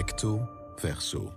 Recto 0.00 0.48
verso. 0.76 1.32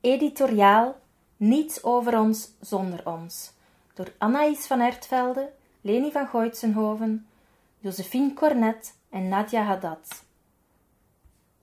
Editoriaal 0.00 0.96
Niets 1.36 1.82
over 1.84 2.18
ons 2.18 2.48
zonder 2.60 3.06
ons. 3.06 3.52
Door 3.94 4.12
Anaïs 4.18 4.66
van 4.66 4.80
Ertvelde, 4.80 5.52
Leni 5.80 6.10
van 6.10 6.26
Goitsenhoven, 6.26 7.26
Josephine 7.78 8.34
Cornet 8.34 8.96
en 9.10 9.28
Nadia 9.28 9.62
Haddad. 9.62 10.24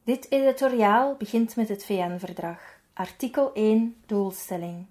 Dit 0.04 0.32
editoriaal 0.32 1.15
begint 1.15 1.55
met 1.55 1.69
het 1.69 1.86
VN-verdrag. 1.86 2.61
Artikel 2.93 3.54
1, 3.54 3.95
doelstelling. 4.05 4.86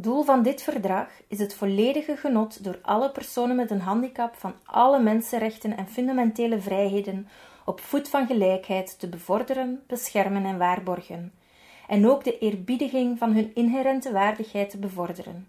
Doel 0.00 0.22
van 0.22 0.42
dit 0.42 0.62
verdrag 0.62 1.08
is 1.28 1.38
het 1.38 1.54
volledige 1.54 2.16
genot 2.16 2.64
door 2.64 2.78
alle 2.82 3.10
personen 3.10 3.56
met 3.56 3.70
een 3.70 3.80
handicap 3.80 4.34
van 4.34 4.54
alle 4.64 5.02
mensenrechten 5.02 5.76
en 5.76 5.88
fundamentele 5.88 6.60
vrijheden 6.60 7.28
op 7.64 7.80
voet 7.80 8.08
van 8.08 8.26
gelijkheid 8.26 8.98
te 8.98 9.08
bevorderen, 9.08 9.82
beschermen 9.86 10.44
en 10.44 10.58
waarborgen, 10.58 11.32
en 11.88 12.08
ook 12.08 12.24
de 12.24 12.38
eerbiediging 12.38 13.18
van 13.18 13.32
hun 13.32 13.50
inherente 13.54 14.12
waardigheid 14.12 14.70
te 14.70 14.78
bevorderen. 14.78 15.48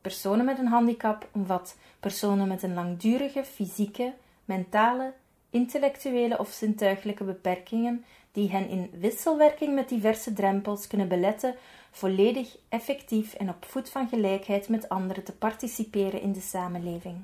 Personen 0.00 0.44
met 0.44 0.58
een 0.58 0.66
handicap 0.66 1.28
omvat 1.32 1.76
personen 2.00 2.48
met 2.48 2.62
een 2.62 2.74
langdurige 2.74 3.44
fysieke, 3.44 4.12
mentale, 4.44 5.12
intellectuele 5.50 6.38
of 6.38 6.50
zintuiglijke 6.50 7.24
beperkingen 7.24 8.04
die 8.32 8.50
hen 8.50 8.68
in 8.68 8.90
wisselwerking 8.98 9.74
met 9.74 9.88
diverse 9.88 10.32
drempels 10.32 10.86
kunnen 10.86 11.08
beletten 11.08 11.54
volledig 11.94 12.56
effectief 12.68 13.34
en 13.34 13.48
op 13.48 13.64
voet 13.64 13.90
van 13.90 14.08
gelijkheid 14.08 14.68
met 14.68 14.88
anderen 14.88 15.24
te 15.24 15.32
participeren 15.32 16.20
in 16.20 16.32
de 16.32 16.40
samenleving. 16.40 17.16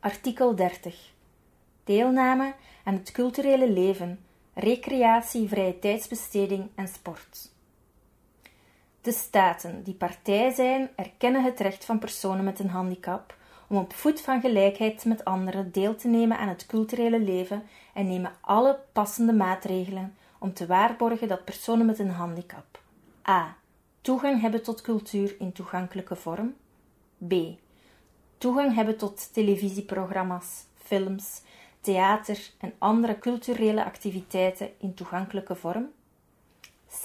Artikel 0.00 0.54
30. 0.54 1.12
Deelname 1.84 2.54
aan 2.84 2.94
het 2.94 3.12
culturele 3.12 3.70
leven, 3.70 4.24
recreatie, 4.54 5.48
vrije 5.48 5.78
tijdsbesteding 5.78 6.68
en 6.74 6.88
sport. 6.88 7.50
De 9.00 9.12
staten 9.12 9.82
die 9.82 9.94
partij 9.94 10.50
zijn, 10.50 10.90
erkennen 10.96 11.44
het 11.44 11.60
recht 11.60 11.84
van 11.84 11.98
personen 11.98 12.44
met 12.44 12.58
een 12.58 12.68
handicap 12.68 13.36
om 13.68 13.76
op 13.76 13.92
voet 13.92 14.20
van 14.20 14.40
gelijkheid 14.40 15.04
met 15.04 15.24
anderen 15.24 15.72
deel 15.72 15.96
te 15.96 16.08
nemen 16.08 16.38
aan 16.38 16.48
het 16.48 16.66
culturele 16.66 17.20
leven 17.20 17.62
en 17.94 18.06
nemen 18.06 18.32
alle 18.40 18.78
passende 18.92 19.32
maatregelen 19.32 20.16
om 20.38 20.52
te 20.52 20.66
waarborgen 20.66 21.28
dat 21.28 21.44
personen 21.44 21.86
met 21.86 21.98
een 21.98 22.10
handicap 22.10 22.77
a. 23.28 23.56
toegang 24.00 24.40
hebben 24.40 24.62
tot 24.62 24.80
cultuur 24.80 25.36
in 25.38 25.52
toegankelijke 25.52 26.16
vorm, 26.16 26.54
b. 27.28 27.34
toegang 28.38 28.74
hebben 28.74 28.96
tot 28.96 29.32
televisieprogramma's, 29.32 30.64
films, 30.74 31.42
theater 31.80 32.50
en 32.58 32.72
andere 32.78 33.18
culturele 33.18 33.84
activiteiten 33.84 34.70
in 34.78 34.94
toegankelijke 34.94 35.54
vorm, 35.54 35.88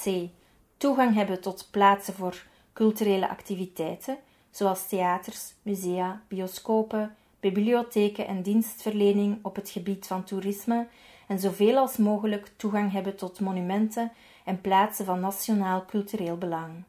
c. 0.03 0.29
toegang 0.77 1.13
hebben 1.13 1.41
tot 1.41 1.67
plaatsen 1.71 2.13
voor 2.13 2.45
culturele 2.73 3.29
activiteiten 3.29 4.17
zoals 4.51 4.87
theaters, 4.87 5.53
musea, 5.61 6.21
bioscopen, 6.27 7.15
bibliotheken 7.39 8.27
en 8.27 8.41
dienstverlening 8.41 9.39
op 9.41 9.55
het 9.55 9.69
gebied 9.69 10.07
van 10.07 10.23
toerisme 10.23 10.87
en 11.27 11.39
zoveel 11.39 11.77
als 11.77 11.97
mogelijk 11.97 12.51
toegang 12.55 12.91
hebben 12.91 13.15
tot 13.15 13.39
monumenten 13.39 14.11
en 14.43 14.61
plaatsen 14.61 15.05
van 15.05 15.19
nationaal 15.19 15.85
cultureel 15.85 16.37
belang. 16.37 16.83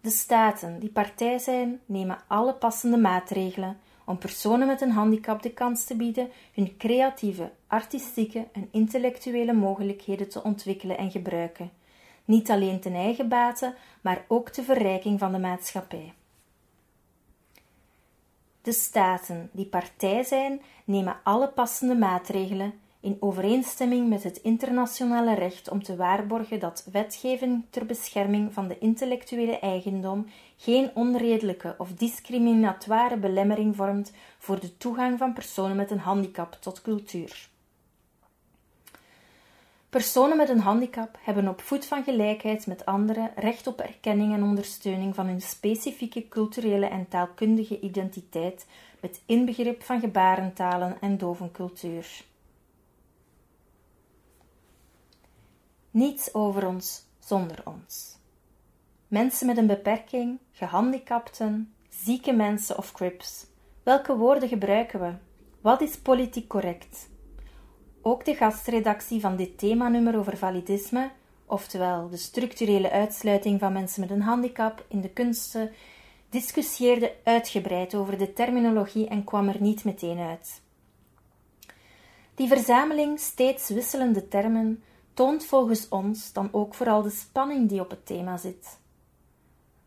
De 0.00 0.10
staten 0.10 0.78
die 0.78 0.90
partij 0.90 1.38
zijn, 1.38 1.80
nemen 1.86 2.18
alle 2.26 2.54
passende 2.54 2.96
maatregelen 2.96 3.78
om 4.04 4.18
personen 4.18 4.66
met 4.66 4.80
een 4.80 4.90
handicap 4.90 5.42
de 5.42 5.52
kans 5.52 5.84
te 5.84 5.96
bieden 5.96 6.30
hun 6.54 6.76
creatieve, 6.76 7.50
artistieke 7.66 8.46
en 8.52 8.68
intellectuele 8.70 9.52
mogelijkheden 9.52 10.28
te 10.28 10.42
ontwikkelen 10.42 10.98
en 10.98 11.10
gebruiken, 11.10 11.70
niet 12.24 12.50
alleen 12.50 12.80
ten 12.80 12.94
eigen 12.94 13.28
bate, 13.28 13.74
maar 14.00 14.24
ook 14.28 14.48
ter 14.48 14.64
verrijking 14.64 15.18
van 15.18 15.32
de 15.32 15.38
maatschappij. 15.38 16.12
De 18.62 18.72
staten 18.72 19.50
die 19.52 19.66
partij 19.66 20.22
zijn, 20.22 20.60
nemen 20.84 21.16
alle 21.22 21.48
passende 21.48 21.94
maatregelen 21.94 22.80
in 23.06 23.16
overeenstemming 23.20 24.08
met 24.08 24.22
het 24.22 24.36
internationale 24.36 25.34
recht 25.34 25.68
om 25.68 25.82
te 25.82 25.96
waarborgen 25.96 26.60
dat 26.60 26.88
wetgeving 26.92 27.64
ter 27.70 27.86
bescherming 27.86 28.52
van 28.52 28.68
de 28.68 28.78
intellectuele 28.78 29.58
eigendom 29.58 30.26
geen 30.56 30.90
onredelijke 30.94 31.74
of 31.78 31.92
discriminatoire 31.92 33.16
belemmering 33.16 33.76
vormt 33.76 34.12
voor 34.38 34.60
de 34.60 34.76
toegang 34.76 35.18
van 35.18 35.32
personen 35.32 35.76
met 35.76 35.90
een 35.90 35.98
handicap 35.98 36.56
tot 36.60 36.82
cultuur. 36.82 37.48
Personen 39.90 40.36
met 40.36 40.48
een 40.48 40.60
handicap 40.60 41.18
hebben 41.20 41.48
op 41.48 41.60
voet 41.60 41.86
van 41.86 42.04
gelijkheid 42.04 42.66
met 42.66 42.84
anderen 42.84 43.30
recht 43.36 43.66
op 43.66 43.80
erkenning 43.80 44.34
en 44.34 44.42
ondersteuning 44.42 45.14
van 45.14 45.26
hun 45.26 45.40
specifieke 45.40 46.28
culturele 46.28 46.86
en 46.86 47.08
taalkundige 47.08 47.80
identiteit, 47.80 48.66
met 49.00 49.22
inbegrip 49.26 49.82
van 49.82 50.00
gebarentalen 50.00 50.96
en 51.00 51.18
dovencultuur. 51.18 52.24
Niets 55.96 56.34
over 56.34 56.66
ons 56.66 57.06
zonder 57.18 57.62
ons. 57.64 58.18
Mensen 59.08 59.46
met 59.46 59.56
een 59.56 59.66
beperking, 59.66 60.38
gehandicapten, 60.52 61.74
zieke 61.88 62.32
mensen 62.32 62.78
of 62.78 62.92
crips. 62.92 63.46
Welke 63.82 64.16
woorden 64.16 64.48
gebruiken 64.48 65.00
we? 65.00 65.12
Wat 65.60 65.80
is 65.80 65.98
politiek 65.98 66.48
correct? 66.48 67.08
Ook 68.02 68.24
de 68.24 68.34
gastredactie 68.34 69.20
van 69.20 69.36
dit 69.36 69.58
themanummer 69.58 70.18
over 70.18 70.36
validisme, 70.36 71.10
oftewel 71.46 72.08
de 72.08 72.16
structurele 72.16 72.90
uitsluiting 72.90 73.60
van 73.60 73.72
mensen 73.72 74.00
met 74.00 74.10
een 74.10 74.22
handicap 74.22 74.84
in 74.88 75.00
de 75.00 75.10
kunsten, 75.10 75.72
discussieerde 76.30 77.14
uitgebreid 77.24 77.94
over 77.94 78.18
de 78.18 78.32
terminologie 78.32 79.08
en 79.08 79.24
kwam 79.24 79.48
er 79.48 79.60
niet 79.60 79.84
meteen 79.84 80.18
uit. 80.18 80.60
Die 82.34 82.48
verzameling 82.48 83.20
steeds 83.20 83.68
wisselende 83.68 84.28
termen 84.28 84.82
toont 85.16 85.44
volgens 85.44 85.88
ons 85.88 86.32
dan 86.32 86.48
ook 86.52 86.74
vooral 86.74 87.02
de 87.02 87.10
spanning 87.10 87.68
die 87.68 87.80
op 87.80 87.90
het 87.90 88.06
thema 88.06 88.36
zit. 88.36 88.78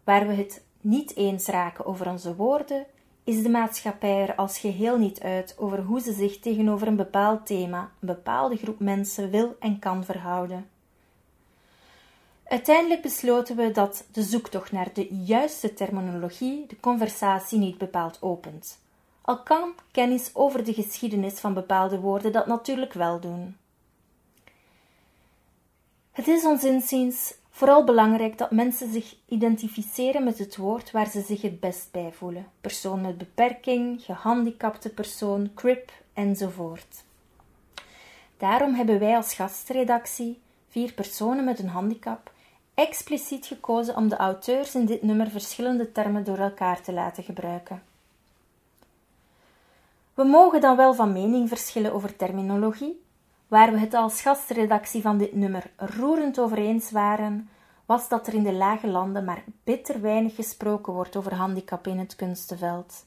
Waar 0.03 0.27
we 0.27 0.33
het 0.33 0.63
niet 0.81 1.15
eens 1.15 1.45
raken 1.45 1.85
over 1.85 2.09
onze 2.09 2.35
woorden, 2.35 2.85
is 3.23 3.43
de 3.43 3.49
maatschappij 3.49 4.21
er 4.21 4.35
als 4.35 4.59
geheel 4.59 4.97
niet 4.97 5.21
uit 5.21 5.55
over 5.57 5.79
hoe 5.81 5.99
ze 5.99 6.13
zich 6.13 6.39
tegenover 6.39 6.87
een 6.87 6.95
bepaald 6.95 7.45
thema, 7.45 7.79
een 7.79 8.07
bepaalde 8.07 8.55
groep 8.55 8.79
mensen 8.79 9.29
wil 9.29 9.55
en 9.59 9.79
kan 9.79 10.03
verhouden. 10.03 10.69
Uiteindelijk 12.43 13.01
besloten 13.01 13.55
we 13.55 13.71
dat 13.71 14.07
de 14.11 14.23
zoektocht 14.23 14.71
naar 14.71 14.93
de 14.93 15.07
juiste 15.25 15.73
terminologie 15.73 16.65
de 16.67 16.79
conversatie 16.79 17.59
niet 17.59 17.77
bepaald 17.77 18.17
opent. 18.21 18.79
Al 19.21 19.43
kan 19.43 19.73
kennis 19.91 20.29
over 20.33 20.63
de 20.63 20.73
geschiedenis 20.73 21.39
van 21.39 21.53
bepaalde 21.53 21.99
woorden 21.99 22.31
dat 22.31 22.47
natuurlijk 22.47 22.93
wel 22.93 23.19
doen. 23.19 23.57
Het 26.19 26.27
is 26.27 26.45
ons 26.45 26.63
inziens 26.63 27.33
vooral 27.49 27.83
belangrijk 27.83 28.37
dat 28.37 28.51
mensen 28.51 28.91
zich 28.91 29.15
identificeren 29.27 30.23
met 30.23 30.37
het 30.37 30.57
woord 30.57 30.91
waar 30.91 31.09
ze 31.09 31.21
zich 31.21 31.41
het 31.41 31.59
best 31.59 31.91
bij 31.91 32.11
voelen: 32.11 32.47
persoon 32.61 33.01
met 33.01 33.17
beperking, 33.17 34.01
gehandicapte 34.01 34.89
persoon, 34.89 35.51
crip 35.55 35.91
enzovoort. 36.13 37.03
Daarom 38.37 38.73
hebben 38.73 38.99
wij 38.99 39.15
als 39.15 39.33
gastredactie, 39.33 40.39
vier 40.69 40.93
personen 40.93 41.43
met 41.43 41.59
een 41.59 41.69
handicap, 41.69 42.31
expliciet 42.73 43.45
gekozen 43.45 43.95
om 43.95 44.09
de 44.09 44.17
auteurs 44.17 44.75
in 44.75 44.85
dit 44.85 45.01
nummer 45.01 45.29
verschillende 45.29 45.91
termen 45.91 46.23
door 46.23 46.37
elkaar 46.37 46.81
te 46.81 46.93
laten 46.93 47.23
gebruiken. 47.23 47.83
We 50.13 50.23
mogen 50.23 50.61
dan 50.61 50.77
wel 50.77 50.93
van 50.93 51.13
mening 51.13 51.47
verschillen 51.49 51.93
over 51.93 52.15
terminologie, 52.15 53.01
Waar 53.49 53.71
we 53.71 53.79
het 53.79 53.93
als 53.93 54.21
gastredactie 54.21 55.01
van 55.01 55.17
dit 55.17 55.35
nummer 55.35 55.71
roerend 55.75 56.39
over 56.39 56.57
eens 56.57 56.91
waren, 56.91 57.49
was 57.85 58.09
dat 58.09 58.27
er 58.27 58.33
in 58.33 58.43
de 58.43 58.53
lage 58.53 58.87
landen 58.87 59.25
maar 59.25 59.43
bitter 59.63 60.01
weinig 60.01 60.35
gesproken 60.35 60.93
wordt 60.93 61.15
over 61.15 61.33
handicap 61.33 61.87
in 61.87 61.97
het 61.97 62.15
kunstenveld. 62.15 63.05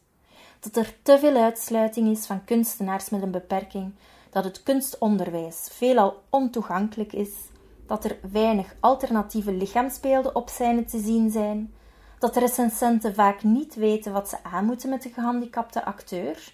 Dat 0.61 0.77
er 0.77 0.95
te 1.03 1.19
veel 1.19 1.37
uitsluiting 1.37 2.09
is 2.09 2.27
van 2.27 2.45
kunstenaars 2.45 3.11
met 3.11 3.23
een 3.23 3.31
beperking, 3.31 3.93
dat 4.31 4.45
het 4.45 4.63
kunstonderwijs 4.63 5.69
veelal 5.73 6.23
ontoegankelijk 6.31 7.13
is, 7.13 7.31
dat 7.87 8.05
er 8.05 8.19
weinig 8.33 8.75
alternatieve 8.81 9.53
lichaamsbeelden 9.53 10.35
op 10.35 10.49
scène 10.49 10.85
te 10.85 10.99
zien 10.99 11.31
zijn, 11.31 11.75
dat 12.19 12.35
de 12.35 12.41
recensenten 12.41 13.15
vaak 13.15 13.43
niet 13.43 13.75
weten 13.75 14.13
wat 14.13 14.29
ze 14.29 14.37
aan 14.43 14.65
moeten 14.65 14.91
met 14.91 15.03
de 15.03 15.11
gehandicapte 15.13 15.85
acteur, 15.85 16.53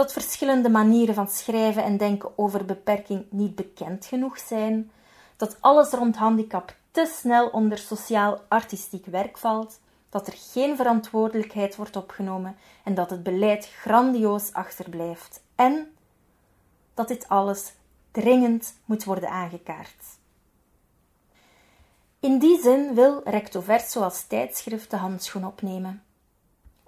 dat 0.00 0.12
verschillende 0.12 0.68
manieren 0.68 1.14
van 1.14 1.28
schrijven 1.28 1.84
en 1.84 1.96
denken 1.96 2.38
over 2.38 2.64
beperking 2.64 3.26
niet 3.30 3.54
bekend 3.54 4.06
genoeg 4.06 4.38
zijn, 4.38 4.90
dat 5.36 5.56
alles 5.60 5.90
rond 5.90 6.16
handicap 6.16 6.76
te 6.90 7.12
snel 7.16 7.48
onder 7.48 7.78
sociaal-artistiek 7.78 9.06
werk 9.06 9.38
valt, 9.38 9.80
dat 10.08 10.26
er 10.26 10.32
geen 10.36 10.76
verantwoordelijkheid 10.76 11.76
wordt 11.76 11.96
opgenomen 11.96 12.56
en 12.84 12.94
dat 12.94 13.10
het 13.10 13.22
beleid 13.22 13.66
grandioos 13.66 14.52
achterblijft 14.52 15.42
en 15.54 15.96
dat 16.94 17.08
dit 17.08 17.28
alles 17.28 17.72
dringend 18.10 18.74
moet 18.84 19.04
worden 19.04 19.30
aangekaart. 19.30 20.04
In 22.20 22.38
die 22.38 22.60
zin 22.60 22.94
wil 22.94 23.20
Recto 23.24 23.60
Verso 23.60 24.02
als 24.02 24.26
tijdschrift 24.26 24.90
de 24.90 24.96
handschoen 24.96 25.46
opnemen. 25.46 26.02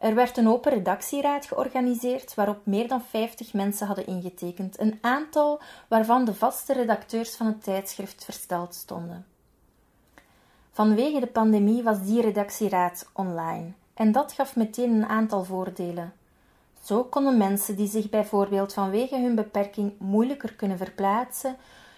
Er 0.03 0.15
werd 0.15 0.37
een 0.37 0.49
open 0.49 0.73
redactieraad 0.73 1.47
georganiseerd 1.47 2.35
waarop 2.35 2.67
meer 2.67 2.89
dan 2.89 3.03
50 3.03 3.53
mensen 3.53 3.87
hadden 3.87 4.07
ingetekend, 4.07 4.81
een 4.81 4.99
aantal 5.01 5.61
waarvan 5.89 6.25
de 6.25 6.35
vaste 6.35 6.73
redacteurs 6.73 7.37
van 7.37 7.47
het 7.47 7.63
tijdschrift 7.63 8.25
versteld 8.25 8.75
stonden. 8.75 9.27
Vanwege 10.73 11.21
de 11.21 11.27
pandemie 11.27 11.83
was 11.83 12.03
die 12.03 12.21
redactieraad 12.21 13.11
online 13.13 13.73
en 13.95 14.13
dat 14.13 14.33
gaf 14.33 14.57
meteen 14.57 14.91
een 14.91 15.07
aantal 15.07 15.45
voordelen. 15.45 16.13
Zo 16.81 17.05
konden 17.05 17.37
mensen 17.37 17.77
die 17.77 17.89
zich 17.89 18.11
bijvoorbeeld 18.11 18.73
vanwege 18.73 19.21
hun 19.21 19.35
beperking 19.35 19.93
moeilijker 19.99 20.55
kunnen 20.55 20.79
verplaatsen, 20.79 21.57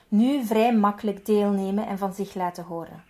nu 0.08 0.44
vrij 0.44 0.74
makkelijk 0.74 1.26
deelnemen 1.26 1.86
en 1.86 1.98
van 1.98 2.14
zich 2.14 2.34
laten 2.34 2.64
horen. 2.64 3.04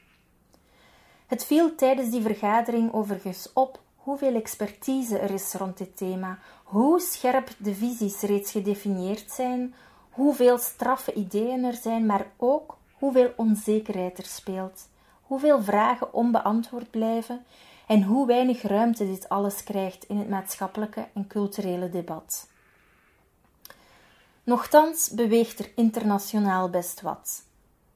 Het 1.26 1.44
viel 1.44 1.75
tijdens 1.75 2.11
die 2.11 2.23
vergadering 2.23 2.93
overigens 2.93 3.50
op 3.52 3.82
hoeveel 4.05 4.35
expertise 4.35 5.19
er 5.19 5.31
is 5.31 5.53
rond 5.53 5.79
dit 5.79 5.97
thema, 5.97 6.39
hoe 6.65 7.01
scherp 7.01 7.51
de 7.59 7.75
visies 7.75 8.21
reeds 8.21 8.51
gedefinieerd 8.51 9.31
zijn, 9.31 9.75
hoeveel 10.11 10.59
straffe 10.59 11.12
ideeën 11.12 11.65
er 11.65 11.75
zijn, 11.75 12.06
maar 12.06 12.27
ook 12.37 12.77
hoeveel 12.93 13.33
onzekerheid 13.37 14.19
er 14.19 14.27
speelt, 14.27 14.89
hoeveel 15.23 15.62
vragen 15.62 16.12
onbeantwoord 16.12 16.91
blijven 16.91 17.45
en 17.87 18.03
hoe 18.03 18.27
weinig 18.27 18.62
ruimte 18.62 19.06
dit 19.06 19.29
alles 19.29 19.65
krijgt 19.65 20.05
in 20.05 20.17
het 20.17 20.29
maatschappelijke 20.29 21.09
en 21.15 21.27
culturele 21.27 21.91
debat. 21.91 22.49
Nochtans 24.43 25.11
beweegt 25.11 25.59
er 25.59 25.71
internationaal 25.75 26.71
best 26.71 27.01
wat. 27.01 27.45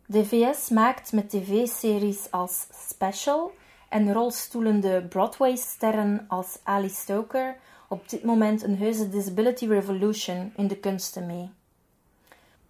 De 0.07 0.25
VS 0.25 0.69
maakt 0.69 1.13
met 1.13 1.31
tv-series 1.31 2.31
als 2.31 2.67
Special 2.89 3.53
en 3.89 4.13
rolstoelende 4.13 5.03
Broadway-sterren 5.09 6.25
als 6.29 6.59
Ali 6.63 6.89
Stoker 6.89 7.57
op 7.89 8.09
dit 8.09 8.25
moment 8.25 8.63
een 8.63 8.77
heuse 8.77 9.09
disability 9.09 9.67
revolution 9.67 10.53
in 10.57 10.67
de 10.67 10.77
kunsten 10.77 11.27
mee. 11.27 11.51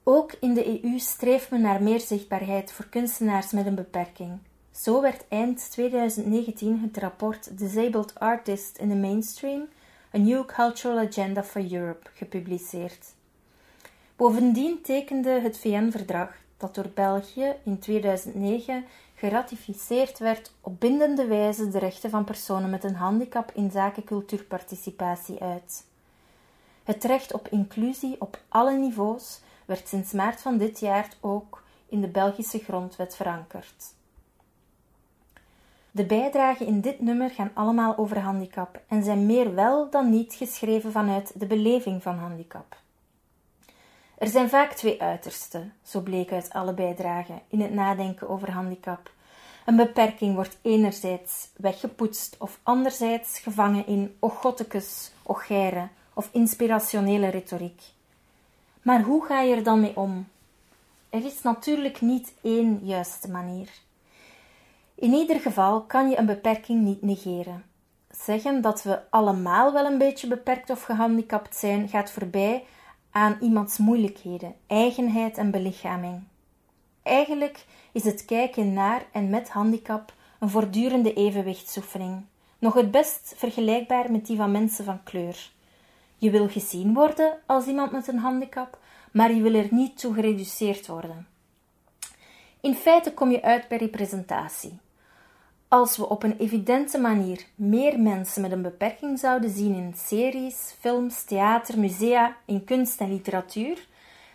Ook 0.03 0.33
in 0.41 0.55
de 0.55 0.85
EU 0.85 0.99
streeft 0.99 1.51
men 1.51 1.61
naar 1.61 1.83
meer 1.83 2.01
zichtbaarheid 2.01 2.73
voor 2.73 2.89
kunstenaars 2.89 3.51
met 3.51 3.67
een 3.67 3.75
beperking. 3.75 4.39
Zo 4.71 5.01
werd 5.01 5.25
eind 5.29 5.71
2019 5.71 6.81
het 6.81 6.97
rapport 6.97 7.59
Disabled 7.59 8.21
Artist 8.21 8.79
in 8.79 8.89
the 8.89 8.95
Mainstream, 8.95 9.69
A 10.15 10.19
New 10.19 10.47
Cultural 10.47 10.99
Agenda 10.99 11.45
for 11.45 11.73
Europe, 11.73 12.11
gepubliceerd. 12.15 13.15
Bovendien 14.17 14.83
tekende 14.83 15.31
het 15.31 15.59
VN-verdrag, 15.59 16.31
dat 16.57 16.75
door 16.75 16.91
België 16.95 17.55
in 17.65 17.79
2009 17.79 18.85
geratificeerd 19.19 20.19
werd 20.19 20.53
op 20.61 20.81
bindende 20.81 21.27
wijze 21.27 21.69
de 21.69 21.79
rechten 21.79 22.11
van 22.11 22.25
personen 22.25 22.71
met 22.71 22.85
een 22.85 22.95
handicap 22.95 23.51
in 23.55 23.71
zaken 23.71 24.05
cultuurparticipatie 24.05 25.41
uit. 25.41 25.85
Het 26.85 27.05
recht 27.05 27.33
op 27.33 27.49
inclusie 27.49 28.21
op 28.21 28.41
alle 28.49 28.79
niveaus 28.79 29.41
werd 29.65 29.89
sinds 29.89 30.13
maart 30.13 30.41
van 30.41 30.59
dit 30.59 30.81
jaar 30.81 31.09
ook 31.21 31.63
in 31.89 32.01
de 32.01 32.09
Belgische 32.09 32.59
grondwet 32.59 33.17
verankerd. 33.17 33.95
De 35.91 36.05
bijdragen 36.05 36.67
in 36.67 36.81
dit 36.81 37.01
nummer 37.01 37.31
gaan 37.31 37.51
allemaal 37.55 37.97
over 37.97 38.19
handicap 38.19 38.81
en 38.89 39.03
zijn 39.03 39.27
meer 39.27 39.55
wel 39.55 39.91
dan 39.91 40.11
niet 40.11 40.35
geschreven 40.35 40.93
vanuit 40.93 41.41
de 41.41 41.47
beleving 41.47 42.03
van 42.03 42.19
handicap. 42.19 42.77
Er 44.19 44.29
zijn 44.29 44.49
vaak 44.49 44.73
twee 44.73 45.03
uitersten, 45.03 45.73
zo 45.83 46.01
bleek 46.01 46.33
uit 46.33 46.53
alle 46.53 46.73
bijdragen, 46.73 47.41
in 47.49 47.61
het 47.61 47.75
nadenken 47.75 48.29
over 48.29 48.51
handicap. 48.51 49.11
Een 49.67 49.77
beperking 49.77 50.35
wordt 50.35 50.59
enerzijds 50.63 51.49
weggepoetst 51.57 52.37
of 52.39 52.59
anderzijds 52.63 53.39
gevangen 53.39 53.87
in 53.87 54.17
ochottekes, 54.19 55.13
ogeire 55.23 55.89
of 56.13 56.29
inspirationele 56.33 57.29
retoriek. 57.29 57.83
Maar 58.83 59.03
hoe 59.03 59.25
ga 59.25 59.41
je 59.41 59.55
er 59.55 59.63
dan 59.63 59.81
mee 59.81 59.97
om? 59.97 60.29
Er 61.11 61.25
is 61.25 61.43
natuurlijk 61.43 62.01
niet 62.01 62.33
één 62.43 62.81
juiste 62.83 63.31
manier. 63.31 63.69
In 64.95 65.13
ieder 65.13 65.41
geval 65.41 65.81
kan 65.81 66.11
je 66.11 66.19
een 66.19 66.27
beperking 66.27 66.83
niet 66.83 67.03
negeren. 67.03 67.65
Zeggen 68.11 68.61
dat 68.61 68.83
we 68.83 69.01
allemaal 69.11 69.73
wel 69.73 69.85
een 69.85 69.99
beetje 69.99 70.29
beperkt 70.29 70.71
of 70.71 70.83
gehandicapt 70.83 71.57
zijn, 71.57 71.89
gaat 71.89 72.11
voorbij 72.11 72.65
aan 73.19 73.39
iemands 73.41 73.79
moeilijkheden, 73.79 74.55
eigenheid 74.67 75.39
en 75.39 75.51
belichaming. 75.51 76.23
Eigenlijk 77.03 77.65
is 77.93 78.05
het 78.05 78.25
kijken 78.25 78.73
naar 78.73 79.07
en 79.13 79.31
met 79.31 79.49
handicap 79.49 80.13
een 80.39 80.49
voortdurende 80.49 81.13
evenwichtsoefening, 81.13 82.25
nog 82.59 82.75
het 82.75 82.91
best 82.91 83.35
vergelijkbaar 83.37 84.13
met 84.13 84.27
die 84.27 84.37
van 84.37 84.51
mensen 84.51 84.85
van 84.85 85.03
kleur. 85.03 85.51
Je 86.19 86.31
wil 86.31 86.49
gezien 86.49 86.95
worden 86.95 87.39
als 87.47 87.67
iemand 87.67 87.93
met 87.93 88.09
een 88.09 88.19
handicap, 88.19 88.79
maar 89.13 89.35
je 89.35 89.43
wil 89.43 89.55
er 89.55 89.69
niet 89.71 89.99
toe 89.99 90.15
gereduceerd 90.15 90.87
worden. 90.87 91.27
In 92.61 92.75
feite 92.75 93.13
kom 93.13 93.31
je 93.31 93.43
uit 93.43 93.69
bij 93.69 93.79
representatie. 93.79 94.79
Als 95.69 95.97
we 95.97 96.09
op 96.09 96.23
een 96.23 96.37
evidente 96.39 96.99
manier 96.99 97.47
meer 97.55 98.01
mensen 98.01 98.43
met 98.43 98.53
een 98.53 98.63
beperking 98.63 99.19
zouden 99.19 99.51
zien 99.51 99.75
in 99.75 99.95
series, 99.97 100.75
films, 100.79 101.25
theater, 101.25 101.79
musea, 101.79 102.37
in 102.45 102.65
kunst 102.65 103.01
en 103.01 103.13
literatuur, 103.13 103.87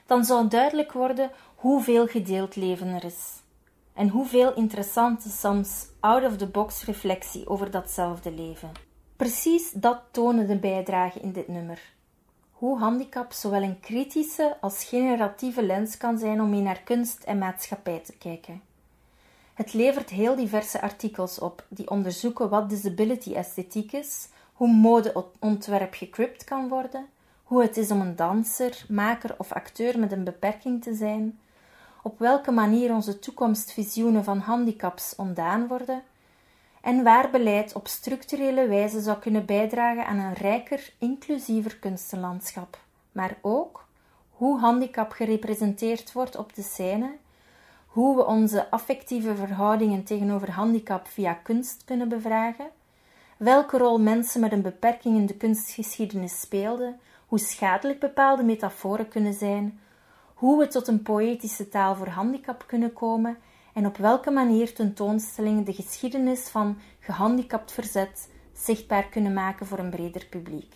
dan 0.06 0.26
zou 0.26 0.48
duidelijk 0.48 0.92
worden 0.92 1.32
hoeveel 1.56 2.08
gedeeld 2.08 2.56
leven 2.56 2.88
er 2.88 3.04
is. 3.04 3.42
En 3.94 4.10
hoeveel 4.10 4.54
interessante, 4.54 5.30
soms 5.30 5.88
out-of-the-box 6.00 6.86
reflectie 6.86 7.48
over 7.48 7.72
datzelfde 7.72 8.32
leven. 8.32 8.72
Precies 9.16 9.72
dat 9.72 10.02
tonen 10.12 10.48
de 10.48 10.58
bijdragen 10.58 11.22
in 11.22 11.32
dit 11.32 11.48
nummer. 11.48 11.94
Hoe 12.52 12.80
handicap 12.80 13.32
zowel 13.32 13.62
een 13.62 13.80
kritische 13.80 14.58
als 14.62 14.84
generatieve 14.84 15.64
lens 15.64 15.98
kan 15.98 16.18
zijn 16.18 16.42
om 16.42 16.50
mee 16.50 16.62
naar 16.62 16.82
kunst 16.82 17.24
en 17.24 17.38
maatschappij 17.38 18.00
te 18.00 18.14
kijken. 18.18 18.62
Het 19.54 19.74
levert 19.74 20.10
heel 20.10 20.36
diverse 20.36 20.82
artikels 20.82 21.40
op 21.40 21.66
die 21.68 21.90
onderzoeken 21.90 22.50
wat 22.50 22.70
disability 22.70 23.34
esthetiek 23.34 23.92
is, 23.92 24.28
hoe 24.54 24.74
modeontwerp 24.74 25.94
gecrypt 25.94 26.44
kan 26.44 26.68
worden, 26.68 27.06
hoe 27.44 27.62
het 27.62 27.78
is 27.78 27.92
om 27.92 28.02
een 28.02 28.16
danser, 28.16 28.86
maker 28.90 29.36
of 29.38 29.52
acteur 29.52 30.00
met 30.00 30.12
een 30.12 30.24
beperking 30.24 30.84
te 30.84 30.94
zijn, 30.94 31.40
op 32.02 32.20
welke 32.20 32.52
manier 32.52 32.94
onze 32.94 33.20
toekomstvisioenen 33.20 34.24
van 34.24 34.40
handicaps 34.40 35.16
ontdaan 35.16 35.68
worden 35.68 36.04
en 36.82 37.04
waar 37.04 37.30
beleid 37.30 37.74
op 37.74 37.88
structurele 37.88 38.68
wijze 38.68 39.02
zou 39.02 39.18
kunnen 39.18 39.46
bijdragen 39.46 40.06
aan 40.06 40.18
een 40.18 40.34
rijker, 40.34 40.94
inclusiever 40.98 41.78
kunstenlandschap, 41.78 42.80
maar 43.12 43.38
ook 43.42 43.86
hoe 44.30 44.60
handicap 44.60 45.12
gerepresenteerd 45.12 46.12
wordt 46.12 46.36
op 46.36 46.56
de 46.56 46.62
scène 46.62 47.12
hoe 47.94 48.16
we 48.16 48.26
onze 48.26 48.70
affectieve 48.72 49.36
verhoudingen 49.36 50.04
tegenover 50.04 50.52
handicap 50.52 51.08
via 51.08 51.34
kunst 51.34 51.84
kunnen 51.86 52.10
bevragen, 52.10 52.70
welke 53.38 53.78
rol 53.78 54.00
mensen 54.00 54.42
met 54.42 54.52
een 54.52 54.62
beperking 54.62 55.18
in 55.18 55.26
de 55.26 55.36
kunstgeschiedenis 55.36 56.40
speelden, 56.40 57.00
hoe 57.28 57.40
schadelijk 57.40 58.00
bepaalde 58.00 58.44
metaforen 58.44 59.08
kunnen 59.08 59.34
zijn, 59.34 59.80
hoe 60.34 60.60
we 60.60 60.68
tot 60.68 60.88
een 60.88 61.02
poëtische 61.02 61.70
taal 61.70 61.96
voor 61.96 62.08
handicap 62.08 62.64
kunnen 62.68 62.94
komen 62.94 63.38
en 63.74 63.86
op 63.86 63.98
welke 63.98 64.32
manier 64.32 64.74
tentoonstellingen 64.74 65.64
de 65.64 65.74
geschiedenis 65.74 66.50
van 66.50 66.78
gehandicapt 67.00 67.72
verzet 67.72 68.30
zichtbaar 68.54 69.06
kunnen 69.06 69.34
maken 69.34 69.66
voor 69.66 69.80
een 69.80 69.90
breder 69.90 70.26
publiek. 70.26 70.74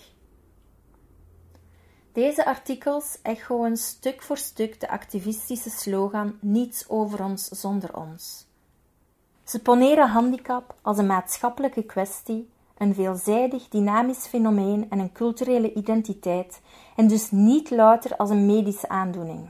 Deze 2.18 2.46
artikels 2.46 3.18
echoen 3.22 3.78
stuk 3.78 4.22
voor 4.22 4.38
stuk 4.38 4.80
de 4.80 4.90
activistische 4.90 5.70
slogan 5.70 6.38
Niets 6.40 6.90
over 6.90 7.24
ons 7.24 7.48
zonder 7.48 7.96
ons. 7.96 8.46
Ze 9.44 9.62
poneren 9.62 10.10
handicap 10.10 10.76
als 10.82 10.98
een 10.98 11.06
maatschappelijke 11.06 11.84
kwestie, 11.84 12.50
een 12.78 12.94
veelzijdig 12.94 13.70
dynamisch 13.70 14.26
fenomeen 14.28 14.90
en 14.90 15.00
een 15.00 15.12
culturele 15.12 15.74
identiteit, 15.74 16.62
en 16.96 17.08
dus 17.08 17.32
niet 17.32 17.70
louter 17.70 18.16
als 18.16 18.30
een 18.30 18.46
medische 18.46 18.90
aandoening. 18.90 19.50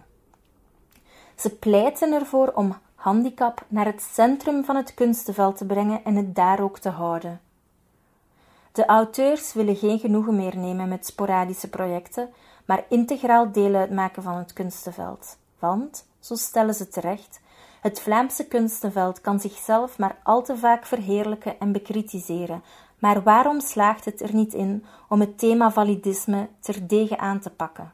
Ze 1.36 1.50
pleiten 1.50 2.14
ervoor 2.14 2.52
om 2.56 2.78
handicap 2.96 3.66
naar 3.68 3.86
het 3.86 4.02
centrum 4.02 4.64
van 4.64 4.76
het 4.76 4.94
kunstenveld 4.94 5.58
te 5.58 5.66
brengen 5.66 6.04
en 6.04 6.16
het 6.16 6.36
daar 6.36 6.60
ook 6.60 6.80
te 6.80 6.90
houden. 6.90 7.42
De 8.72 8.86
auteurs 8.86 9.54
willen 9.54 9.76
geen 9.76 10.00
genoegen 10.00 10.36
meer 10.36 10.58
nemen 10.58 10.90
met 10.90 11.06
sporadische 11.06 11.70
projecten, 11.70 12.30
maar 12.68 12.86
integraal 12.90 13.52
deel 13.52 13.76
uitmaken 13.76 14.24
van 14.24 14.36
het 14.36 14.54
kunstenveld. 14.54 15.38
Want, 15.60 16.08
zo 16.20 16.36
stellen 16.36 16.74
ze 16.74 16.88
terecht, 16.88 17.40
Het 17.82 18.00
Vlaamse 18.00 18.48
kunstenveld 18.48 19.22
kan 19.22 19.40
zichzelf 19.40 19.98
maar 19.98 20.18
al 20.24 20.44
te 20.44 20.58
vaak 20.58 20.86
verheerlijken 20.86 21.60
en 21.60 21.72
bekritiseren, 21.72 22.64
maar 23.00 23.24
waarom 23.24 23.60
slaagt 23.60 24.06
het 24.06 24.22
er 24.22 24.34
niet 24.34 24.54
in 24.54 24.86
om 25.10 25.20
het 25.20 25.38
thema 25.38 25.72
validisme 25.72 26.50
terdege 26.60 27.18
aan 27.18 27.40
te 27.40 27.50
pakken? 27.50 27.94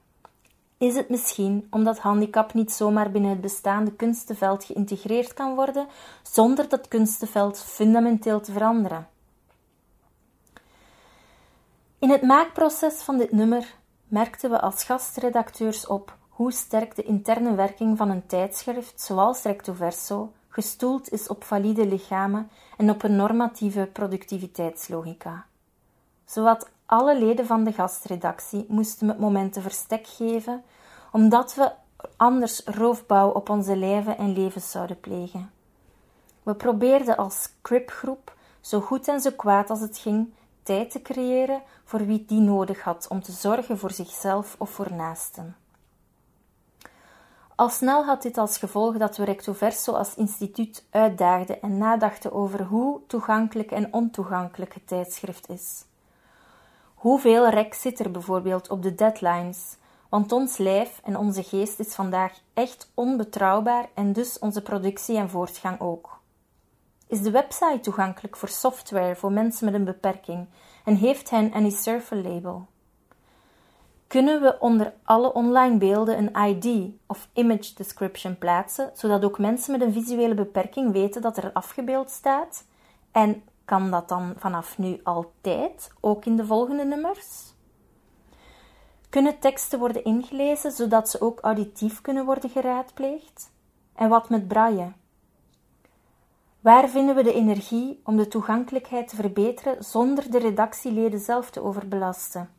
Is 0.78 0.96
het 0.96 1.10
misschien 1.10 1.68
omdat 1.70 2.00
handicap 2.00 2.54
niet 2.54 2.72
zomaar 2.72 3.12
binnen 3.12 3.32
het 3.32 3.42
bestaande 3.42 3.92
kunstenveld 3.92 4.64
geïntegreerd 4.64 5.34
kan 5.34 5.56
worden 5.56 5.88
zonder 6.22 6.70
dat 6.70 6.88
kunstenveld 6.88 7.60
fundamenteel 7.60 8.40
te 8.42 8.52
veranderen? 8.52 9.08
In 12.00 12.10
het 12.10 12.22
maakproces 12.22 12.94
van 13.02 13.18
dit 13.18 13.32
nummer 13.32 13.76
merkten 14.14 14.50
we 14.50 14.62
als 14.62 14.84
gastredacteurs 14.84 15.88
op 15.88 16.18
hoe 16.30 16.52
sterk 16.52 16.96
de 16.96 17.04
interne 17.04 17.56
werking 17.56 17.98
van 17.98 18.10
een 18.10 18.26
tijdschrift 18.26 19.02
zoals 19.02 19.44
Recto 19.44 19.74
Verso 19.74 20.32
gestoeld 20.48 21.10
is 21.10 21.28
op 21.28 21.44
valide 21.44 21.88
lichamen 21.88 22.50
en 22.78 22.90
op 22.90 23.04
een 23.04 23.16
normatieve 23.16 23.90
productiviteitslogica. 23.94 25.46
Zowat 26.26 26.70
alle 26.86 27.20
leden 27.20 27.46
van 27.46 27.64
de 27.64 27.72
gastredactie 27.72 28.66
moesten 28.68 29.08
met 29.08 29.20
momenten 29.20 29.62
verstek 29.62 30.08
geven, 30.08 30.64
omdat 31.12 31.56
we 31.56 31.72
anders 32.18 32.62
roofbouw 32.66 33.30
op 33.30 33.50
onze 33.50 33.76
lijven 33.76 34.18
en 34.18 34.34
levens 34.34 34.72
zouden 34.72 35.00
plegen. 35.00 35.52
We 36.44 36.56
probeerden 36.56 37.18
als 37.18 37.50
cripgroep, 37.62 38.36
zo 38.62 38.80
goed 38.80 39.08
en 39.08 39.22
zo 39.22 39.32
kwaad 39.32 39.70
als 39.70 39.80
het 39.80 39.98
ging, 39.98 40.34
tijd 40.64 40.92
te 40.92 41.02
creëren 41.02 41.62
voor 41.84 42.06
wie 42.06 42.26
die 42.26 42.40
nodig 42.40 42.82
had 42.82 43.08
om 43.10 43.22
te 43.22 43.32
zorgen 43.32 43.78
voor 43.78 43.92
zichzelf 43.92 44.56
of 44.58 44.70
voor 44.70 44.94
naasten. 44.94 45.56
Al 47.56 47.70
snel 47.70 48.06
had 48.06 48.22
dit 48.22 48.38
als 48.38 48.58
gevolg 48.58 48.98
dat 48.98 49.18
we 49.18 49.24
Recto 49.24 49.54
Verso 49.54 49.92
als 49.92 50.16
instituut 50.16 50.86
uitdaagden 50.90 51.62
en 51.62 51.78
nadachten 51.78 52.34
over 52.34 52.64
hoe 52.64 53.00
toegankelijk 53.08 53.72
en 53.72 53.94
ontoegankelijk 53.94 54.74
het 54.74 54.88
tijdschrift 54.88 55.50
is. 55.50 55.86
Hoeveel 56.94 57.50
rek 57.50 57.74
zit 57.74 58.00
er 58.00 58.12
bijvoorbeeld 58.12 58.70
op 58.70 58.84
de 58.84 58.96
deadlines? 58.96 59.76
Want 60.10 60.32
ons 60.32 60.58
lijf 60.58 61.00
en 61.04 61.18
onze 61.18 61.44
geest 61.44 61.80
is 61.80 61.96
vandaag 61.96 62.40
echt 62.54 62.92
onbetrouwbaar 62.94 63.90
en 63.94 64.14
dus 64.14 64.40
onze 64.40 64.62
productie 64.62 65.18
en 65.18 65.30
voortgang 65.30 65.80
ook. 65.80 66.20
Is 67.08 67.22
de 67.22 67.32
website 67.32 67.80
toegankelijk 67.82 68.38
voor 68.38 68.50
software 68.50 69.16
voor 69.16 69.32
mensen 69.32 69.66
met 69.66 69.74
een 69.74 69.84
beperking 69.84 70.48
en 70.86 70.96
heeft 70.96 71.30
hij 71.30 71.40
een 71.40 71.54
Anysurfer 71.54 72.18
label? 72.18 72.68
Kunnen 74.08 74.42
we 74.42 74.60
onder 74.60 74.94
alle 75.04 75.34
online 75.34 75.78
beelden 75.78 76.18
een 76.18 76.48
ID 76.48 76.96
of 77.08 77.30
image 77.34 77.74
description 77.76 78.38
plaatsen, 78.38 78.92
zodat 78.94 79.24
ook 79.24 79.40
mensen 79.40 79.72
met 79.72 79.82
een 79.82 79.94
visuele 79.94 80.34
beperking 80.34 80.92
weten 80.92 81.22
dat 81.22 81.38
er 81.38 81.52
afgebeeld 81.54 82.10
staat? 82.10 82.66
En 83.12 83.44
kan 83.66 83.92
dat 83.92 84.10
dan 84.10 84.34
vanaf 84.38 84.78
nu 84.78 85.00
altijd, 85.04 85.92
ook 86.00 86.26
in 86.26 86.36
de 86.36 86.46
volgende 86.46 86.86
nummers? 86.86 87.54
Kunnen 89.10 89.40
teksten 89.40 89.80
worden 89.80 90.04
ingelezen 90.04 90.72
zodat 90.72 91.10
ze 91.10 91.22
ook 91.22 91.40
auditief 91.40 92.02
kunnen 92.02 92.26
worden 92.26 92.50
geraadpleegd? 92.50 93.52
En 93.96 94.10
wat 94.10 94.30
met 94.30 94.48
braille? 94.48 94.92
Waar 96.64 96.90
vinden 96.90 97.16
we 97.16 97.24
de 97.24 97.34
energie 97.34 98.02
om 98.04 98.18
de 98.18 98.28
toegankelijkheid 98.28 99.08
te 99.08 99.16
verbeteren 99.16 99.84
zonder 99.84 100.32
de 100.32 100.38
redactieleden 100.38 101.20
zelf 101.20 101.50
te 101.50 101.62
overbelasten? 101.64 102.50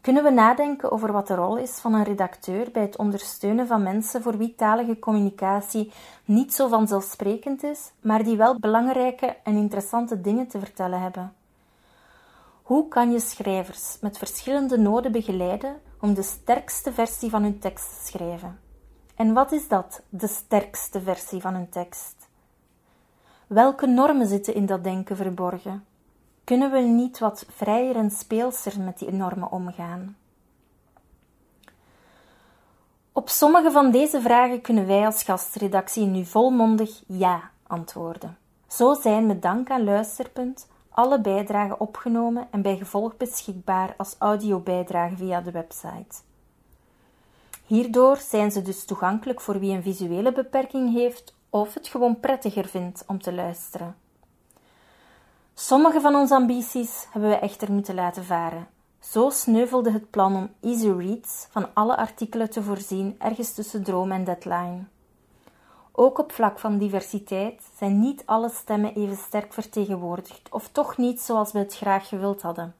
Kunnen 0.00 0.22
we 0.22 0.30
nadenken 0.30 0.90
over 0.92 1.12
wat 1.12 1.26
de 1.26 1.34
rol 1.34 1.56
is 1.56 1.78
van 1.78 1.94
een 1.94 2.04
redacteur 2.04 2.70
bij 2.70 2.82
het 2.82 2.96
ondersteunen 2.96 3.66
van 3.66 3.82
mensen 3.82 4.22
voor 4.22 4.36
wie 4.36 4.54
talige 4.54 4.98
communicatie 4.98 5.92
niet 6.24 6.54
zo 6.54 6.68
vanzelfsprekend 6.68 7.62
is, 7.62 7.92
maar 8.00 8.24
die 8.24 8.36
wel 8.36 8.58
belangrijke 8.58 9.36
en 9.42 9.56
interessante 9.56 10.20
dingen 10.20 10.46
te 10.46 10.58
vertellen 10.58 11.00
hebben? 11.00 11.34
Hoe 12.62 12.88
kan 12.88 13.12
je 13.12 13.20
schrijvers 13.20 13.96
met 14.00 14.18
verschillende 14.18 14.78
noden 14.78 15.12
begeleiden 15.12 15.80
om 16.00 16.14
de 16.14 16.22
sterkste 16.22 16.92
versie 16.92 17.30
van 17.30 17.42
hun 17.42 17.58
tekst 17.58 17.88
te 17.88 18.06
schrijven? 18.06 18.58
En 19.14 19.32
wat 19.32 19.52
is 19.52 19.68
dat, 19.68 20.02
de 20.08 20.26
sterkste 20.26 21.00
versie 21.00 21.40
van 21.40 21.54
hun 21.54 21.68
tekst? 21.68 22.15
Welke 23.46 23.86
normen 23.86 24.26
zitten 24.26 24.54
in 24.54 24.66
dat 24.66 24.84
denken 24.84 25.16
verborgen? 25.16 25.84
Kunnen 26.44 26.70
we 26.70 26.78
niet 26.78 27.18
wat 27.18 27.46
vrijer 27.48 27.96
en 27.96 28.10
speelser 28.10 28.80
met 28.80 28.98
die 28.98 29.12
normen 29.12 29.50
omgaan? 29.50 30.16
Op 33.12 33.28
sommige 33.28 33.70
van 33.70 33.90
deze 33.90 34.20
vragen 34.20 34.60
kunnen 34.60 34.86
wij 34.86 35.06
als 35.06 35.22
gastredactie 35.22 36.06
nu 36.06 36.24
volmondig 36.24 37.02
ja 37.06 37.50
antwoorden. 37.66 38.36
Zo 38.66 38.94
zijn 38.94 39.26
met 39.26 39.42
dank 39.42 39.70
aan 39.70 39.84
Luisterpunt 39.84 40.68
alle 40.88 41.20
bijdragen 41.20 41.80
opgenomen 41.80 42.48
en 42.50 42.62
bij 42.62 42.76
gevolg 42.76 43.16
beschikbaar 43.16 43.94
als 43.96 44.16
audiobijdrage 44.18 45.16
via 45.16 45.40
de 45.40 45.50
website. 45.50 46.16
Hierdoor 47.66 48.16
zijn 48.16 48.50
ze 48.50 48.62
dus 48.62 48.84
toegankelijk 48.84 49.40
voor 49.40 49.58
wie 49.58 49.74
een 49.74 49.82
visuele 49.82 50.32
beperking 50.32 50.92
heeft 50.92 51.35
of 51.60 51.74
het 51.74 51.88
gewoon 51.88 52.20
prettiger 52.20 52.66
vindt 52.66 53.04
om 53.06 53.20
te 53.20 53.32
luisteren. 53.32 53.96
Sommige 55.54 56.00
van 56.00 56.14
onze 56.14 56.34
ambities 56.34 57.06
hebben 57.10 57.30
we 57.30 57.36
echter 57.36 57.72
moeten 57.72 57.94
laten 57.94 58.24
varen. 58.24 58.68
Zo 59.00 59.30
sneuvelde 59.30 59.90
het 59.90 60.10
plan 60.10 60.36
om 60.36 60.50
Easy 60.60 60.88
Reads 60.88 61.46
van 61.50 61.66
alle 61.74 61.96
artikelen 61.96 62.50
te 62.50 62.62
voorzien 62.62 63.16
ergens 63.18 63.52
tussen 63.52 63.82
droom 63.82 64.12
en 64.12 64.24
deadline. 64.24 64.84
Ook 65.92 66.18
op 66.18 66.32
vlak 66.32 66.58
van 66.58 66.78
diversiteit 66.78 67.62
zijn 67.78 68.00
niet 68.00 68.22
alle 68.26 68.50
stemmen 68.50 68.94
even 68.94 69.16
sterk 69.16 69.52
vertegenwoordigd, 69.52 70.48
of 70.50 70.68
toch 70.68 70.96
niet 70.96 71.20
zoals 71.20 71.52
we 71.52 71.58
het 71.58 71.76
graag 71.76 72.08
gewild 72.08 72.42
hadden. 72.42 72.74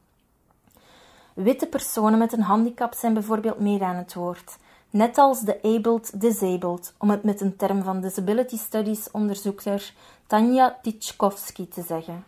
Witte 1.33 1.67
personen 1.67 2.19
met 2.19 2.33
een 2.33 2.41
handicap 2.41 2.93
zijn 2.93 3.13
bijvoorbeeld 3.13 3.59
meer 3.59 3.83
aan 3.83 3.95
het 3.95 4.13
woord, 4.13 4.57
net 4.97 5.17
als 5.17 5.41
de 5.41 5.61
abled 5.61 6.21
disabled, 6.21 6.93
om 6.97 7.09
het 7.09 7.23
met 7.23 7.41
een 7.41 7.55
term 7.55 7.83
van 7.83 8.01
Disability 8.01 8.57
Studies 8.57 9.11
onderzoeker 9.11 9.93
Tanja 10.27 10.77
Titschkowski 10.81 11.67
te 11.67 11.81
zeggen. 11.81 12.23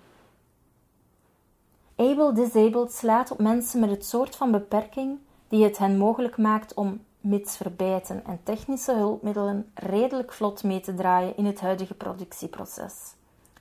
Able 1.96 2.34
Disabled 2.34 2.94
slaat 2.94 3.32
op 3.32 3.40
mensen 3.40 3.80
met 3.80 3.90
het 3.90 4.06
soort 4.06 4.36
van 4.36 4.52
beperking 4.52 5.20
die 5.48 5.64
het 5.64 5.78
hen 5.78 5.98
mogelijk 5.98 6.38
maakt 6.38 6.74
om, 6.74 7.02
mits 7.22 7.58
verbijten 7.58 8.26
en 8.26 8.40
technische 8.44 8.94
hulpmiddelen, 8.94 9.72
redelijk 9.74 10.34
vlot 10.34 10.64
mee 10.64 10.80
te 10.80 10.94
draaien 10.94 11.38
in 11.38 11.46
het 11.46 11.60
huidige 11.60 11.94
productieproces. 11.94 12.94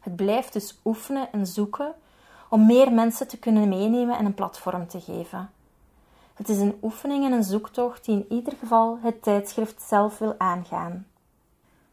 Het 0.00 0.16
blijft 0.16 0.52
dus 0.52 0.78
oefenen 0.84 1.32
en 1.32 1.46
zoeken 1.46 1.94
om 2.48 2.66
meer 2.66 2.92
mensen 2.92 3.28
te 3.28 3.38
kunnen 3.38 3.68
meenemen 3.68 4.18
en 4.18 4.24
een 4.24 4.34
platform 4.34 4.86
te 4.86 5.00
geven. 5.00 5.50
Het 6.38 6.48
is 6.48 6.58
een 6.58 6.78
oefening 6.82 7.24
en 7.24 7.32
een 7.32 7.44
zoektocht 7.44 8.04
die 8.04 8.14
in 8.14 8.36
ieder 8.36 8.52
geval 8.58 8.98
het 9.02 9.22
tijdschrift 9.22 9.82
zelf 9.82 10.18
wil 10.18 10.34
aangaan. 10.38 11.06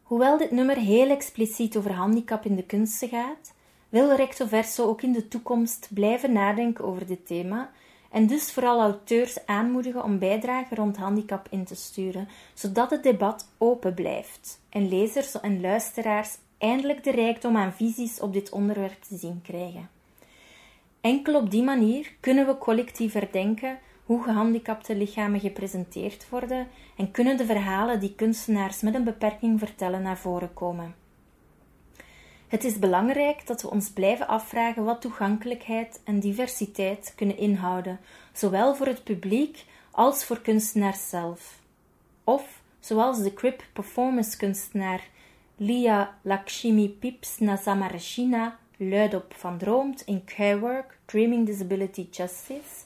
Hoewel 0.03 0.37
dit 0.37 0.51
nummer 0.51 0.77
heel 0.77 1.09
expliciet 1.09 1.77
over 1.77 1.93
handicap 1.93 2.45
in 2.45 2.55
de 2.55 2.63
kunsten 2.63 3.09
gaat, 3.09 3.53
wil 3.89 4.15
Recto 4.15 4.45
Verso 4.45 4.87
ook 4.87 5.01
in 5.01 5.11
de 5.11 5.27
toekomst 5.27 5.87
blijven 5.93 6.31
nadenken 6.31 6.85
over 6.85 7.05
dit 7.05 7.27
thema 7.27 7.71
en 8.11 8.27
dus 8.27 8.51
vooral 8.51 8.79
auteurs 8.79 9.45
aanmoedigen 9.45 10.03
om 10.03 10.19
bijdragen 10.19 10.77
rond 10.77 10.97
handicap 10.97 11.47
in 11.49 11.65
te 11.65 11.75
sturen, 11.75 12.27
zodat 12.53 12.89
het 12.89 13.03
debat 13.03 13.47
open 13.57 13.93
blijft 13.93 14.59
en 14.69 14.89
lezers 14.89 15.39
en 15.39 15.61
luisteraars 15.61 16.37
eindelijk 16.57 17.03
de 17.03 17.11
rijkdom 17.11 17.57
aan 17.57 17.73
visies 17.73 18.19
op 18.19 18.33
dit 18.33 18.49
onderwerp 18.49 19.03
te 19.03 19.17
zien 19.17 19.41
krijgen. 19.43 19.89
Enkel 21.01 21.35
op 21.35 21.51
die 21.51 21.63
manier 21.63 22.11
kunnen 22.19 22.45
we 22.45 22.57
collectief 22.57 23.13
herdenken 23.13 23.79
hoe 24.05 24.23
gehandicapte 24.23 24.95
lichamen 24.95 25.39
gepresenteerd 25.39 26.29
worden 26.29 26.67
en 26.97 27.11
kunnen 27.11 27.37
de 27.37 27.45
verhalen 27.45 27.99
die 27.99 28.15
kunstenaars 28.15 28.81
met 28.81 28.95
een 28.95 29.03
beperking 29.03 29.59
vertellen 29.59 30.01
naar 30.01 30.17
voren 30.17 30.53
komen. 30.53 30.95
Het 32.47 32.63
is 32.63 32.79
belangrijk 32.79 33.47
dat 33.47 33.61
we 33.61 33.69
ons 33.69 33.89
blijven 33.89 34.27
afvragen 34.27 34.83
wat 34.83 35.01
toegankelijkheid 35.01 36.01
en 36.03 36.19
diversiteit 36.19 37.13
kunnen 37.15 37.37
inhouden, 37.37 37.99
zowel 38.33 38.75
voor 38.75 38.87
het 38.87 39.03
publiek 39.03 39.65
als 39.91 40.25
voor 40.25 40.41
kunstenaars 40.41 41.09
zelf. 41.09 41.59
Of, 42.23 42.61
zoals 42.79 43.23
de 43.23 43.33
crip 43.33 43.63
performance 43.73 44.37
kunstenaar 44.37 45.07
Lia 45.57 46.17
Lakshmi 46.21 46.89
Pips 46.89 47.39
Nazamarashina 47.39 48.57
luidop 48.77 49.33
van 49.37 49.57
droomt 49.57 50.01
in 50.01 50.23
Kaiwork 50.23 50.97
Dreaming 51.05 51.45
Disability 51.45 52.07
Justice. 52.11 52.84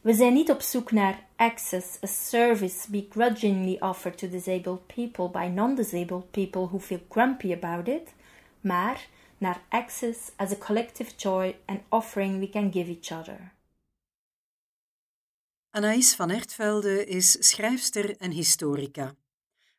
We 0.00 0.14
zijn 0.14 0.32
niet 0.32 0.50
op 0.50 0.60
zoek 0.60 0.92
naar 0.92 1.26
access, 1.36 2.02
a 2.04 2.06
service 2.06 2.90
begrudgingly 2.90 3.76
offered 3.80 4.18
to 4.18 4.28
disabled 4.28 4.86
people 4.86 5.28
by 5.28 5.50
non-disabled 5.54 6.30
people 6.30 6.66
who 6.66 6.78
feel 6.78 7.00
grumpy 7.08 7.52
about 7.52 7.88
it 7.88 8.16
maar 8.60 9.08
naar 9.38 9.62
access 9.68 10.30
as 10.36 10.50
a 10.50 10.56
collective 10.56 11.16
joy 11.16 11.56
and 11.64 11.80
offering 11.88 12.38
we 12.38 12.48
can 12.48 12.72
give 12.72 12.90
each 12.90 13.20
other. 13.20 13.56
Anaïs 15.70 16.14
van 16.14 16.30
Ertvelde 16.30 17.04
is 17.04 17.48
schrijfster 17.48 18.16
en 18.16 18.30
historica. 18.30 19.14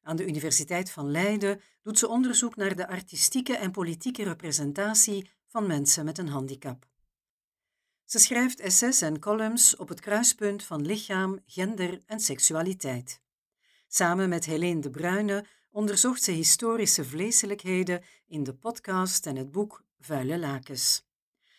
Aan 0.01 0.15
de 0.15 0.27
Universiteit 0.27 0.91
van 0.91 1.11
Leiden 1.11 1.61
doet 1.81 1.99
ze 1.99 2.07
onderzoek 2.07 2.55
naar 2.55 2.75
de 2.75 2.87
artistieke 2.87 3.57
en 3.57 3.71
politieke 3.71 4.23
representatie 4.23 5.29
van 5.47 5.67
mensen 5.67 6.05
met 6.05 6.17
een 6.17 6.27
handicap. 6.27 6.85
Ze 8.09 8.19
schrijft 8.19 8.59
essays 8.59 9.01
en 9.01 9.19
columns 9.19 9.75
op 9.75 9.89
het 9.89 9.99
kruispunt 9.99 10.63
van 10.63 10.85
lichaam, 10.85 11.39
gender 11.45 12.01
en 12.05 12.19
seksualiteit. 12.19 13.21
Samen 13.87 14.29
met 14.29 14.45
Helene 14.45 14.81
de 14.81 14.89
Bruyne 14.89 15.45
onderzocht 15.71 16.23
ze 16.23 16.31
historische 16.31 17.05
vleeselijkheden 17.05 18.03
in 18.27 18.43
de 18.43 18.53
podcast 18.53 19.25
en 19.25 19.35
het 19.35 19.51
boek 19.51 19.83
Vuile 19.99 20.39
Lakens. 20.39 21.05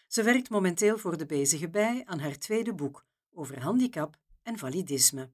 Ze 0.06 0.22
werkt 0.22 0.50
momenteel 0.50 0.98
voor 0.98 1.16
de 1.16 1.26
bezige 1.26 1.68
bij 1.68 2.02
aan 2.06 2.18
haar 2.18 2.38
tweede 2.38 2.74
boek 2.74 3.04
over 3.32 3.62
handicap 3.62 4.16
en 4.42 4.58
validisme. 4.58 5.30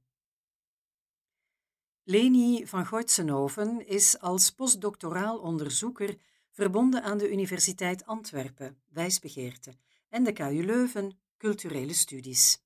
Leni 2.02 2.66
van 2.66 2.86
Goitsenhoven 2.86 3.86
is 3.86 4.18
als 4.18 4.50
postdoctoraal 4.50 5.38
onderzoeker 5.38 6.16
verbonden 6.50 7.02
aan 7.02 7.18
de 7.18 7.30
Universiteit 7.30 8.06
Antwerpen, 8.06 8.82
wijsbegeerte, 8.88 9.76
en 10.08 10.24
de 10.24 10.32
KU 10.32 10.64
Leuven, 10.64 11.18
culturele 11.38 11.94
studies. 11.94 12.64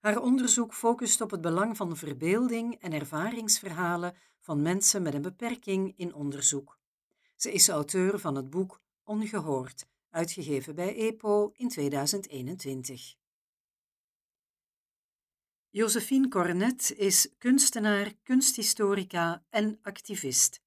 Haar 0.00 0.22
onderzoek 0.22 0.74
focust 0.74 1.20
op 1.20 1.30
het 1.30 1.40
belang 1.40 1.76
van 1.76 1.96
verbeelding 1.96 2.74
en 2.74 2.92
ervaringsverhalen 2.92 4.14
van 4.38 4.62
mensen 4.62 5.02
met 5.02 5.14
een 5.14 5.22
beperking 5.22 5.92
in 5.96 6.14
onderzoek. 6.14 6.78
Ze 7.36 7.52
is 7.52 7.68
auteur 7.68 8.18
van 8.18 8.34
het 8.34 8.50
boek 8.50 8.80
Ongehoord, 9.04 9.86
uitgegeven 10.10 10.74
bij 10.74 10.96
EPO 10.96 11.52
in 11.52 11.68
2021. 11.68 13.14
Josephine 15.70 16.28
Cornet 16.28 16.94
is 16.96 17.28
kunstenaar, 17.38 18.12
kunsthistorica 18.22 19.44
en 19.50 19.78
activist. 19.82 20.60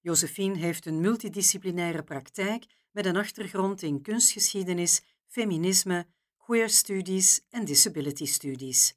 Josephine 0.00 0.56
heeft 0.58 0.86
een 0.86 1.00
multidisciplinaire 1.00 2.02
praktijk 2.02 2.66
met 2.90 3.06
een 3.06 3.16
achtergrond 3.16 3.82
in 3.82 4.02
kunstgeschiedenis, 4.02 5.02
feminisme, 5.32 6.06
queer 6.36 6.68
studies 6.68 7.40
en 7.50 7.64
disability 7.64 8.26
studies. 8.26 8.94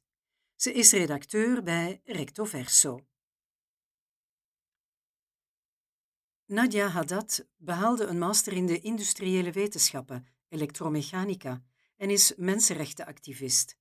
Ze 0.56 0.72
is 0.72 0.92
redacteur 0.92 1.62
bij 1.62 2.00
Recto 2.04 2.44
Verso. 2.44 3.06
Nadia 6.46 6.88
Haddad 6.88 7.46
behaalde 7.56 8.04
een 8.04 8.18
master 8.18 8.52
in 8.52 8.66
de 8.66 8.80
industriële 8.80 9.52
wetenschappen, 9.52 10.26
elektromechanica, 10.48 11.62
en 11.96 12.10
is 12.10 12.34
mensenrechtenactivist. 12.36 13.76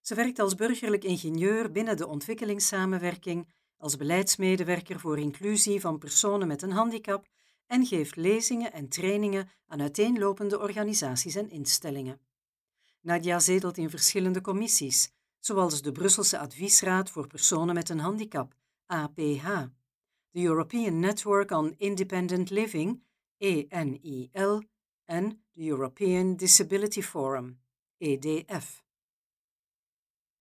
Ze 0.00 0.14
werkt 0.14 0.38
als 0.38 0.54
burgerlijk 0.54 1.04
ingenieur 1.04 1.70
binnen 1.70 1.96
de 1.96 2.06
ontwikkelingssamenwerking, 2.06 3.52
als 3.76 3.96
beleidsmedewerker 3.96 5.00
voor 5.00 5.18
inclusie 5.18 5.80
van 5.80 5.98
personen 5.98 6.48
met 6.48 6.62
een 6.62 6.72
handicap 6.72 7.28
en 7.66 7.86
geeft 7.86 8.16
lezingen 8.16 8.72
en 8.72 8.88
trainingen 8.88 9.48
aan 9.66 9.80
uiteenlopende 9.80 10.58
organisaties 10.58 11.34
en 11.34 11.50
instellingen. 11.50 12.20
Nadia 13.00 13.38
zetelt 13.38 13.76
in 13.76 13.90
verschillende 13.90 14.40
commissies, 14.40 15.12
zoals 15.38 15.82
de 15.82 15.92
Brusselse 15.92 16.38
Adviesraad 16.38 17.10
voor 17.10 17.26
Personen 17.26 17.74
met 17.74 17.88
een 17.88 17.98
Handicap, 17.98 18.54
APH, 18.86 19.64
de 20.30 20.42
European 20.42 21.00
Network 21.00 21.50
on 21.50 21.74
Independent 21.76 22.50
Living, 22.50 23.02
ENIL, 23.38 24.62
en 25.04 25.44
de 25.50 25.66
European 25.66 26.36
Disability 26.36 27.02
Forum, 27.02 27.60
EDF. 27.98 28.83